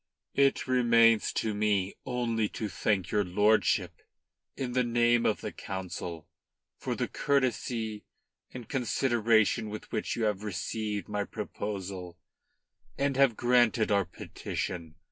[0.33, 4.01] "It remains for me only to thank your lordship
[4.57, 6.27] in the name of the Council
[6.75, 8.03] for the courtesy
[8.51, 12.17] and consideration with which you have received my proposal
[12.97, 14.95] and granted our petition.